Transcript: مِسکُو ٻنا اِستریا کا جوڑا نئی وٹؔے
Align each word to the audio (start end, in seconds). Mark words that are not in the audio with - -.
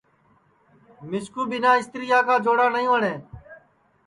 مِسکُو 1.09 1.41
ٻنا 1.49 1.71
اِستریا 1.79 2.19
کا 2.27 2.35
جوڑا 2.43 2.67
نئی 2.73 2.87
وٹؔے 2.91 3.13